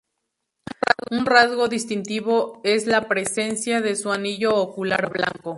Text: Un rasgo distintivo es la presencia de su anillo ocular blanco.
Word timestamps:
Un 1.11 1.27
rasgo 1.27 1.67
distintivo 1.67 2.59
es 2.63 2.87
la 2.87 3.07
presencia 3.07 3.81
de 3.81 3.95
su 3.95 4.11
anillo 4.11 4.49
ocular 4.55 5.13
blanco. 5.13 5.49